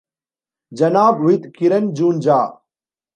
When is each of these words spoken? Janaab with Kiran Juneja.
Janaab 0.73 1.23
with 1.23 1.53
Kiran 1.53 1.93
Juneja. 1.93 2.57